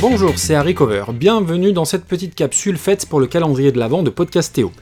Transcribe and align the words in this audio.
Bonjour, 0.00 0.38
c'est 0.38 0.54
Harry 0.54 0.74
Cover. 0.74 1.04
Bienvenue 1.12 1.74
dans 1.74 1.84
cette 1.84 2.06
petite 2.06 2.34
capsule 2.34 2.78
faite 2.78 3.04
pour 3.04 3.20
le 3.20 3.26
calendrier 3.26 3.70
de 3.70 3.78
l'Avent 3.78 4.02
de 4.02 4.08
Podcast 4.08 4.54
Théo. 4.54 4.72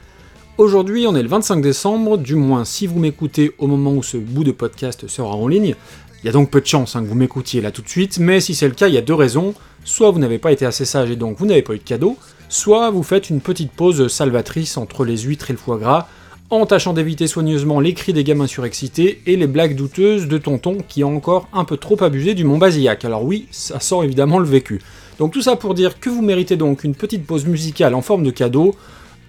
Aujourd'hui, 0.57 1.07
on 1.07 1.15
est 1.15 1.21
le 1.21 1.27
25 1.27 1.61
décembre, 1.61 2.17
du 2.17 2.35
moins 2.35 2.63
si 2.63 2.87
vous 2.87 2.99
m'écoutez 2.99 3.51
au 3.57 3.67
moment 3.67 3.91
où 3.91 4.01
ce 4.01 4.15
bout 4.15 4.45
de 4.45 4.53
podcast 4.53 5.09
sera 5.09 5.35
en 5.35 5.49
ligne. 5.49 5.75
Il 6.23 6.25
y 6.25 6.29
a 6.29 6.31
donc 6.31 6.49
peu 6.49 6.61
de 6.61 6.65
chance 6.65 6.95
hein, 6.95 7.03
que 7.03 7.07
vous 7.07 7.15
m'écoutiez 7.15 7.59
là 7.59 7.71
tout 7.71 7.81
de 7.81 7.89
suite, 7.89 8.17
mais 8.17 8.39
si 8.39 8.55
c'est 8.55 8.69
le 8.69 8.73
cas, 8.73 8.87
il 8.87 8.93
y 8.93 8.97
a 8.97 9.01
deux 9.01 9.13
raisons. 9.13 9.55
Soit 9.83 10.09
vous 10.11 10.19
n'avez 10.19 10.37
pas 10.37 10.53
été 10.53 10.65
assez 10.65 10.85
sage 10.85 11.11
et 11.11 11.17
donc 11.17 11.37
vous 11.37 11.45
n'avez 11.45 11.63
pas 11.63 11.73
eu 11.73 11.79
de 11.79 11.83
cadeau, 11.83 12.15
soit 12.47 12.89
vous 12.89 13.03
faites 13.03 13.29
une 13.29 13.41
petite 13.41 13.73
pause 13.73 14.07
salvatrice 14.07 14.77
entre 14.77 15.03
les 15.03 15.17
huîtres 15.17 15.49
et 15.49 15.53
le 15.53 15.59
foie 15.59 15.79
gras, 15.79 16.07
en 16.49 16.65
tâchant 16.65 16.93
d'éviter 16.93 17.27
soigneusement 17.27 17.81
les 17.81 17.93
cris 17.93 18.13
des 18.13 18.23
gamins 18.23 18.47
surexcités 18.47 19.21
et 19.25 19.35
les 19.35 19.47
blagues 19.47 19.75
douteuses 19.75 20.29
de 20.29 20.37
tonton 20.37 20.77
qui 20.87 21.03
ont 21.03 21.17
encore 21.17 21.49
un 21.51 21.65
peu 21.65 21.75
trop 21.75 22.01
abusé 22.01 22.35
du 22.35 22.45
Mont 22.45 22.57
Basillac. 22.57 23.03
Alors 23.03 23.25
oui, 23.25 23.47
ça 23.51 23.81
sent 23.81 23.97
évidemment 24.03 24.39
le 24.39 24.45
vécu. 24.45 24.79
Donc 25.19 25.33
tout 25.33 25.41
ça 25.41 25.57
pour 25.57 25.73
dire 25.73 25.99
que 25.99 26.09
vous 26.09 26.21
méritez 26.21 26.55
donc 26.55 26.83
une 26.83 26.95
petite 26.95 27.25
pause 27.25 27.45
musicale 27.45 27.93
en 27.93 28.01
forme 28.01 28.23
de 28.23 28.31
cadeau, 28.31 28.73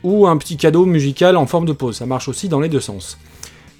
ou 0.02 0.26
un 0.26 0.36
petit 0.38 0.56
cadeau 0.56 0.86
musical 0.86 1.36
en 1.36 1.46
forme 1.46 1.66
de 1.66 1.72
pause, 1.72 1.96
ça 1.96 2.06
marche 2.06 2.28
aussi 2.28 2.48
dans 2.48 2.60
les 2.60 2.68
deux 2.68 2.80
sens. 2.80 3.18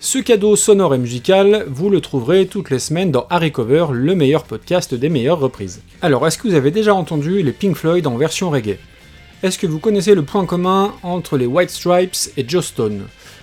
Ce 0.01 0.19
cadeau 0.19 0.57
sonore 0.57 0.95
et 0.95 0.99
musical, 0.99 1.67
vous 1.69 1.89
le 1.89 2.01
trouverez 2.01 2.47
toutes 2.47 2.71
les 2.71 2.79
semaines 2.79 3.11
dans 3.11 3.27
Harry 3.31 3.53
Cover, 3.53 3.87
le 3.93 4.15
meilleur 4.15 4.45
podcast 4.45 4.95
des 4.95 5.09
meilleures 5.09 5.39
reprises. 5.39 5.83
Alors, 6.03 6.27
est-ce 6.27 6.39
que 6.39 6.49
vous 6.49 6.55
avez 6.55 6.71
déjà 6.71 6.95
entendu 6.95 7.43
les 7.43 7.53
Pink 7.53 7.77
Floyd 7.77 8.07
en 8.07 8.17
version 8.17 8.51
reggae? 8.51 8.79
Est-ce 9.43 9.59
que 9.59 9.67
vous 9.67 9.79
connaissez 9.79 10.15
le 10.15 10.23
point 10.23 10.47
commun 10.47 10.95
entre 11.03 11.37
les 11.37 11.47
White 11.47 11.71
Stripes 11.71 12.33
et 12.37 12.45
Joe 12.47 12.65
Stone? 12.65 13.03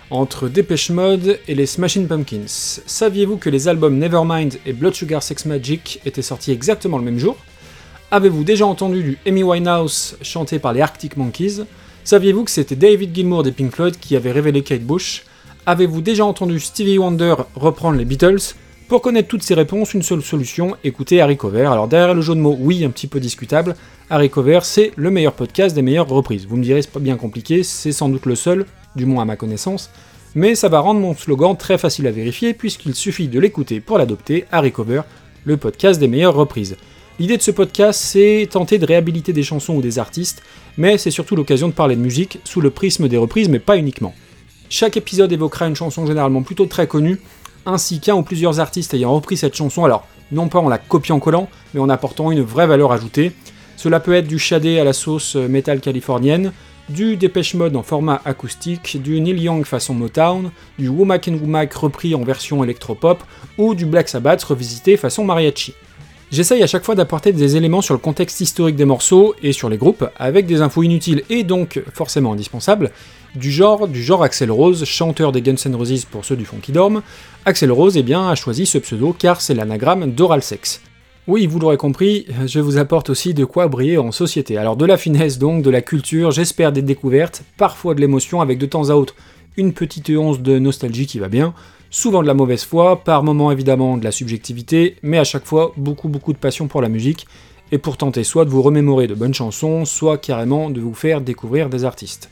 Entre 0.09 0.49
Depeche 0.49 0.89
Mode 0.89 1.39
et 1.47 1.55
les 1.55 1.67
Smashing 1.67 2.07
Pumpkins? 2.07 2.47
Saviez-vous 2.85 3.37
que 3.37 3.49
les 3.49 3.67
albums 3.67 3.97
Nevermind 3.97 4.57
et 4.65 4.73
Blood 4.73 4.93
Sugar 4.93 5.23
Sex 5.23 5.45
Magic 5.45 6.01
étaient 6.05 6.21
sortis 6.21 6.51
exactement 6.51 6.97
le 6.97 7.03
même 7.03 7.19
jour? 7.19 7.37
Avez-vous 8.09 8.45
déjà 8.45 8.65
entendu 8.65 9.03
du 9.03 9.17
Amy 9.27 9.43
Winehouse 9.43 10.15
chanté 10.21 10.59
par 10.59 10.71
les 10.71 10.79
Arctic 10.79 11.17
Monkeys? 11.17 11.63
Saviez-vous 12.05 12.45
que 12.45 12.51
c'était 12.51 12.77
David 12.77 13.13
Gilmour 13.13 13.43
des 13.43 13.51
Pink 13.51 13.75
Floyd 13.75 13.97
qui 13.99 14.15
avait 14.15 14.31
révélé 14.31 14.63
Kate 14.63 14.83
Bush? 14.83 15.25
Avez-vous 15.65 15.99
déjà 15.99 16.23
entendu 16.23 16.61
Stevie 16.61 16.99
Wonder 16.99 17.35
reprendre 17.55 17.97
les 17.97 18.05
Beatles? 18.05 18.53
Pour 18.87 19.01
connaître 19.01 19.27
toutes 19.27 19.43
ces 19.43 19.55
réponses, 19.55 19.93
une 19.93 20.03
seule 20.03 20.21
solution, 20.21 20.77
écoutez 20.85 21.19
Harry 21.19 21.35
Cover. 21.35 21.65
Alors 21.65 21.89
derrière 21.89 22.13
le 22.13 22.21
jeu 22.21 22.33
de 22.33 22.39
mots, 22.39 22.55
oui, 22.57 22.85
un 22.85 22.91
petit 22.91 23.07
peu 23.07 23.19
discutable, 23.19 23.75
Harry 24.09 24.29
Cover, 24.29 24.59
c'est 24.63 24.93
le 24.95 25.11
meilleur 25.11 25.33
podcast 25.33 25.75
des 25.75 25.81
meilleures 25.81 26.07
reprises. 26.07 26.47
Vous 26.47 26.55
me 26.55 26.63
direz, 26.63 26.83
c'est 26.83 26.91
pas 26.91 27.01
bien 27.01 27.17
compliqué, 27.17 27.61
c'est 27.63 27.91
sans 27.91 28.07
doute 28.07 28.25
le 28.25 28.35
seul, 28.35 28.67
du 28.95 29.05
moins 29.05 29.23
à 29.23 29.25
ma 29.25 29.35
connaissance, 29.35 29.89
mais 30.33 30.55
ça 30.55 30.69
va 30.69 30.79
rendre 30.79 31.01
mon 31.01 31.13
slogan 31.13 31.57
très 31.57 31.77
facile 31.77 32.07
à 32.07 32.11
vérifier 32.11 32.53
puisqu'il 32.53 32.95
suffit 32.95 33.27
de 33.27 33.39
l'écouter 33.41 33.81
pour 33.81 33.97
l'adopter 33.97 34.45
à 34.49 34.61
Recover, 34.61 35.01
le 35.43 35.57
podcast 35.57 35.99
des 35.99 36.07
meilleures 36.07 36.35
reprises. 36.35 36.77
L'idée 37.19 37.37
de 37.37 37.41
ce 37.41 37.49
podcast, 37.49 37.99
c'est 37.99 38.47
tenter 38.51 38.77
de 38.77 38.85
réhabiliter 38.85 39.33
des 39.33 39.41
chansons 39.41 39.73
ou 39.73 39.81
des 39.81 39.97
artistes, 39.97 40.43
mais 40.77 40.99
c'est 40.99 41.09
surtout 41.09 41.35
l'occasion 41.35 41.67
de 41.67 41.73
parler 41.73 41.95
de 41.95 42.01
musique 42.01 42.37
sous 42.43 42.61
le 42.61 42.69
prisme 42.69 43.07
des 43.07 43.17
reprises, 43.17 43.49
mais 43.49 43.57
pas 43.57 43.75
uniquement. 43.75 44.13
Chaque 44.69 44.97
épisode 44.97 45.31
évoquera 45.31 45.65
une 45.65 45.75
chanson 45.75 46.05
généralement 46.05 46.43
plutôt 46.43 46.67
très 46.67 46.85
connue, 46.85 47.19
ainsi 47.65 47.99
qu'un 47.99 48.13
ou 48.13 48.21
plusieurs 48.21 48.59
artistes 48.59 48.93
ayant 48.93 49.15
repris 49.15 49.35
cette 49.35 49.55
chanson, 49.55 49.83
alors 49.83 50.05
non 50.31 50.47
pas 50.47 50.59
en 50.59 50.69
la 50.69 50.77
copiant-collant, 50.77 51.49
mais 51.73 51.79
en 51.79 51.89
apportant 51.89 52.29
une 52.31 52.41
vraie 52.41 52.67
valeur 52.67 52.91
ajoutée. 52.91 53.31
Cela 53.77 53.99
peut 53.99 54.13
être 54.13 54.27
du 54.27 54.37
shadé 54.37 54.77
à 54.77 54.83
la 54.83 54.93
sauce 54.93 55.35
métal 55.35 55.79
californienne, 55.79 56.51
du 56.87 57.17
Dépêche 57.17 57.55
Mode 57.55 57.75
en 57.75 57.83
format 57.83 58.21
acoustique, 58.25 59.01
du 59.01 59.19
Neil 59.19 59.41
Young 59.41 59.65
façon 59.65 59.95
Motown, 59.95 60.51
du 60.77 60.87
Womack 60.87 61.29
and 61.29 61.39
Womack 61.41 61.73
repris 61.73 62.13
en 62.13 62.21
version 62.21 62.63
électropop, 62.63 63.23
ou 63.57 63.73
du 63.73 63.87
Black 63.87 64.07
Sabbath 64.07 64.43
revisité 64.43 64.97
façon 64.97 65.25
mariachi. 65.25 65.73
J'essaye 66.29 66.61
à 66.61 66.67
chaque 66.67 66.83
fois 66.83 66.95
d'apporter 66.95 67.31
des 67.31 67.55
éléments 67.55 67.81
sur 67.81 67.93
le 67.93 67.99
contexte 67.99 68.41
historique 68.41 68.75
des 68.75 68.83
morceaux 68.83 69.33
et 69.41 69.53
sur 69.53 69.69
les 69.69 69.77
groupes, 69.77 70.05
avec 70.17 70.45
des 70.45 70.61
infos 70.61 70.83
inutiles 70.83 71.23
et 71.29 71.43
donc 71.45 71.81
forcément 71.93 72.33
indispensables, 72.33 72.91
du 73.33 73.49
genre, 73.49 73.87
du 73.87 74.03
genre 74.03 74.23
Axel 74.23 74.51
Rose, 74.51 74.83
chanteur 74.83 75.31
des 75.31 75.41
Guns 75.41 75.55
N' 75.65 75.75
Roses 75.75 76.03
pour 76.03 76.25
ceux 76.25 76.35
du 76.35 76.43
fond 76.43 76.57
qui 76.61 76.73
dorment. 76.73 77.01
Axel 77.45 77.71
Rose 77.71 77.95
eh 77.95 78.13
a 78.13 78.35
choisi 78.35 78.65
ce 78.65 78.77
pseudo 78.77 79.15
car 79.17 79.39
c'est 79.39 79.53
l'anagramme 79.53 80.11
d'Oral 80.11 80.43
Sex. 80.43 80.81
Oui, 81.27 81.47
vous 81.47 81.59
l'aurez 81.59 81.77
compris, 81.77 82.25
je 82.45 82.59
vous 82.59 82.77
apporte 82.77 83.09
aussi 83.09 83.33
de 83.33 83.45
quoi 83.45 83.69
briller 83.69 83.97
en 83.97 84.11
société. 84.11 84.57
Alors 84.57 84.75
de 84.75 84.85
la 84.85 84.97
finesse 84.97 85.39
donc, 85.39 85.63
de 85.63 85.69
la 85.69 85.81
culture, 85.81 86.31
j'espère 86.31 86.73
des 86.73 86.81
découvertes, 86.81 87.43
parfois 87.55 87.95
de 87.95 88.01
l'émotion 88.01 88.41
avec 88.41 88.57
de 88.57 88.65
temps 88.65 88.89
à 88.89 88.95
autre 88.95 89.15
une 89.55 89.73
petite 89.73 90.09
once 90.09 90.39
de 90.39 90.59
nostalgie 90.59 91.07
qui 91.07 91.19
va 91.19 91.29
bien, 91.29 91.53
souvent 91.89 92.21
de 92.21 92.27
la 92.27 92.33
mauvaise 92.33 92.63
foi, 92.63 93.03
par 93.03 93.23
moments 93.23 93.51
évidemment 93.51 93.97
de 93.97 94.03
la 94.03 94.11
subjectivité, 94.11 94.95
mais 95.01 95.17
à 95.17 95.23
chaque 95.23 95.45
fois 95.45 95.71
beaucoup 95.77 96.09
beaucoup 96.09 96.33
de 96.33 96.37
passion 96.37 96.67
pour 96.67 96.81
la 96.81 96.89
musique, 96.89 97.27
et 97.71 97.77
pour 97.77 97.97
tenter 97.97 98.23
soit 98.23 98.45
de 98.45 98.49
vous 98.49 98.61
remémorer 98.61 99.07
de 99.07 99.15
bonnes 99.15 99.33
chansons, 99.33 99.85
soit 99.85 100.17
carrément 100.17 100.69
de 100.69 100.79
vous 100.79 100.93
faire 100.93 101.21
découvrir 101.21 101.69
des 101.69 101.85
artistes. 101.85 102.29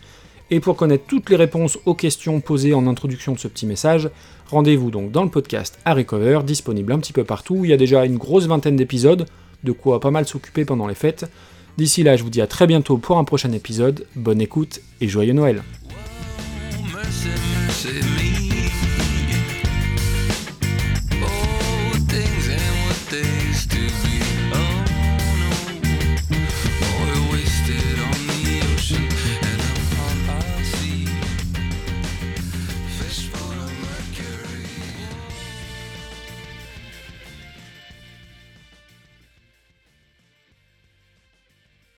Et 0.52 0.60
pour 0.60 0.76
connaître 0.76 1.06
toutes 1.08 1.30
les 1.30 1.36
réponses 1.36 1.80
aux 1.86 1.96
questions 1.96 2.40
posées 2.40 2.74
en 2.74 2.88
introduction 2.88 3.34
de 3.34 3.40
ce 3.40 3.48
petit 3.48 3.66
message, 3.66 4.10
rendez-vous 4.50 4.92
donc 4.92 5.12
dans 5.12 5.24
le 5.24 5.30
podcast 5.30 5.80
à 5.86 5.94
Recover, 5.94 6.42
disponible 6.46 6.94
un 6.94 7.00
petit 7.00 7.14
peu 7.14 7.24
partout. 7.24 7.66
Il 7.66 7.72
y 7.72 7.74
a 7.74 7.78
déjà 7.78 8.06
une 8.06 8.18
grosse 8.18 8.46
vingtaine 8.46 8.76
d'épisodes, 8.76 9.26
de 9.64 9.72
quoi 9.72 10.00
pas 10.00 10.12
mal 10.12 10.28
s'occuper 10.28 10.64
pendant 10.64 10.88
les 10.88 10.96
fêtes. 10.96 11.26
D'ici 11.78 12.04
là, 12.04 12.16
je 12.16 12.24
vous 12.24 12.30
dis 12.30 12.42
à 12.42 12.48
très 12.48 12.68
bientôt 12.68 12.98
pour 12.98 13.18
un 13.18 13.24
prochain 13.24 13.52
épisode. 13.52 14.06
Bonne 14.16 14.40
écoute 14.40 14.82
et 15.02 15.08
joyeux 15.08 15.34
Noël. 15.34 15.64
is 23.76 24.15